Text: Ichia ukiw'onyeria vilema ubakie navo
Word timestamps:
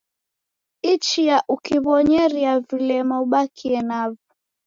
Ichia 0.93 1.37
ukiw'onyeria 1.53 2.53
vilema 2.67 3.15
ubakie 3.23 3.81
navo 3.89 4.21